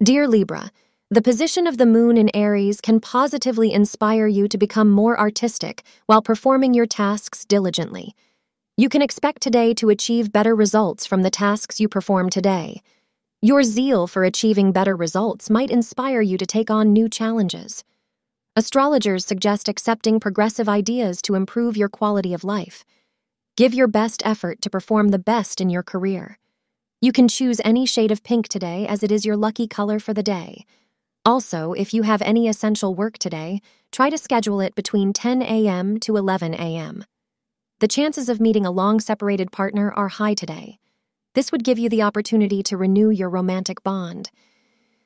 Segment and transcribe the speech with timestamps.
[0.00, 0.70] Dear Libra,
[1.10, 5.82] the position of the moon in Aries can positively inspire you to become more artistic
[6.06, 8.14] while performing your tasks diligently.
[8.76, 12.80] You can expect today to achieve better results from the tasks you perform today.
[13.42, 17.82] Your zeal for achieving better results might inspire you to take on new challenges.
[18.54, 22.84] Astrologers suggest accepting progressive ideas to improve your quality of life.
[23.56, 26.38] Give your best effort to perform the best in your career.
[27.00, 30.12] You can choose any shade of pink today as it is your lucky color for
[30.12, 30.64] the day.
[31.24, 33.60] Also, if you have any essential work today,
[33.92, 36.00] try to schedule it between 10 a.m.
[36.00, 37.04] to 11 a.m.
[37.78, 40.80] The chances of meeting a long separated partner are high today.
[41.34, 44.32] This would give you the opportunity to renew your romantic bond.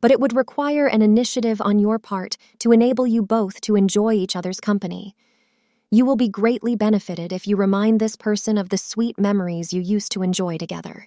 [0.00, 4.14] But it would require an initiative on your part to enable you both to enjoy
[4.14, 5.14] each other's company.
[5.92, 9.80] You will be greatly benefited if you remind this person of the sweet memories you
[9.80, 11.06] used to enjoy together.